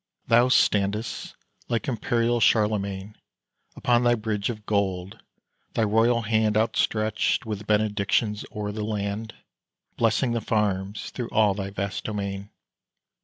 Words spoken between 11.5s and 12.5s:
thy vast domain.